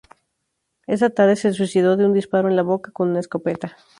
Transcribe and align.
Esa 0.87 1.11
tarde 1.11 1.35
se 1.35 1.53
suicidó 1.53 1.95
de 1.95 2.07
un 2.07 2.13
disparo 2.13 2.49
en 2.49 2.55
la 2.55 2.63
boca 2.63 2.89
con 2.91 3.09
una 3.11 3.19
escopeta. 3.19 3.77